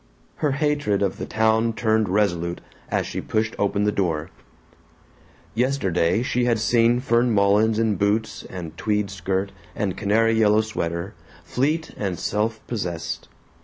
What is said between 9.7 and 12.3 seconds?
and canary yellow sweater, fleet and